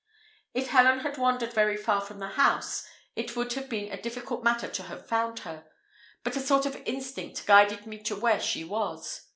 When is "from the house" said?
2.01-2.87